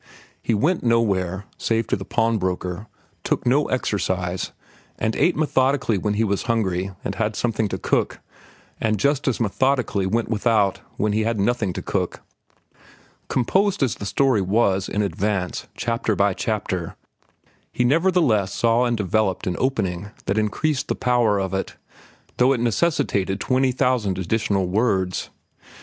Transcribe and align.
He 0.41 0.55
went 0.55 0.81
nowhere, 0.83 1.45
save 1.59 1.85
to 1.89 1.95
the 1.95 2.03
pawnbroker, 2.05 2.87
took 3.23 3.45
no 3.45 3.65
exercise, 3.67 4.51
and 4.97 5.15
ate 5.15 5.35
methodically 5.37 5.99
when 5.99 6.15
he 6.15 6.23
was 6.23 6.41
hungry 6.49 6.89
and 7.05 7.13
had 7.13 7.35
something 7.35 7.67
to 7.67 7.77
cook, 7.77 8.19
and 8.79 8.97
just 8.97 9.27
as 9.27 9.39
methodically 9.39 10.07
went 10.07 10.27
without 10.27 10.79
when 10.97 11.13
he 11.13 11.21
had 11.21 11.39
nothing 11.39 11.71
to 11.73 11.83
cook. 11.83 12.21
Composed 13.27 13.83
as 13.83 13.93
the 13.93 14.07
story 14.07 14.41
was, 14.41 14.89
in 14.89 15.03
advance, 15.03 15.67
chapter 15.77 16.15
by 16.15 16.33
chapter, 16.33 16.95
he 17.71 17.83
nevertheless 17.85 18.51
saw 18.55 18.85
and 18.85 18.97
developed 18.97 19.45
an 19.45 19.55
opening 19.59 20.09
that 20.25 20.39
increased 20.39 20.87
the 20.87 20.95
power 20.95 21.37
of 21.37 21.53
it, 21.53 21.75
though 22.37 22.53
it 22.53 22.59
necessitated 22.59 23.39
twenty 23.39 23.71
thousand 23.71 24.17
additional 24.17 24.65
words. 24.65 25.29